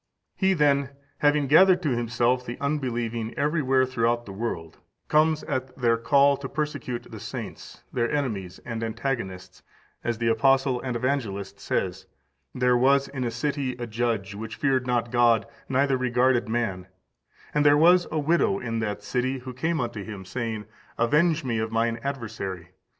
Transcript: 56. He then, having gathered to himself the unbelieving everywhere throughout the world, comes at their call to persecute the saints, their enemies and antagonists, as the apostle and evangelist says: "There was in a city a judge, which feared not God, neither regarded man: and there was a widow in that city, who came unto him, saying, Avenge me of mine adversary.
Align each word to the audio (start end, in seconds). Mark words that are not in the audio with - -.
56. 0.37 0.41
He 0.49 0.53
then, 0.55 0.89
having 1.19 1.45
gathered 1.45 1.83
to 1.83 1.91
himself 1.95 2.43
the 2.43 2.57
unbelieving 2.59 3.37
everywhere 3.37 3.85
throughout 3.85 4.25
the 4.25 4.31
world, 4.33 4.79
comes 5.07 5.43
at 5.43 5.77
their 5.77 5.95
call 5.95 6.35
to 6.37 6.49
persecute 6.49 7.03
the 7.11 7.19
saints, 7.19 7.83
their 7.93 8.09
enemies 8.11 8.59
and 8.65 8.83
antagonists, 8.83 9.61
as 10.03 10.17
the 10.17 10.27
apostle 10.27 10.81
and 10.81 10.95
evangelist 10.95 11.59
says: 11.59 12.07
"There 12.55 12.75
was 12.75 13.09
in 13.09 13.23
a 13.23 13.29
city 13.29 13.75
a 13.77 13.85
judge, 13.85 14.33
which 14.33 14.55
feared 14.55 14.87
not 14.87 15.11
God, 15.11 15.45
neither 15.69 15.97
regarded 15.97 16.49
man: 16.49 16.87
and 17.53 17.63
there 17.63 17.77
was 17.77 18.07
a 18.11 18.17
widow 18.17 18.57
in 18.57 18.79
that 18.79 19.03
city, 19.03 19.37
who 19.37 19.53
came 19.53 19.79
unto 19.79 20.03
him, 20.03 20.25
saying, 20.25 20.65
Avenge 20.97 21.43
me 21.43 21.59
of 21.59 21.71
mine 21.71 21.99
adversary. 22.03 22.69